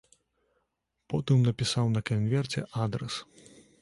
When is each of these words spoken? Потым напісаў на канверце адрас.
Потым 1.13 1.37
напісаў 1.47 1.85
на 1.97 2.01
канверце 2.11 2.65
адрас. 2.87 3.13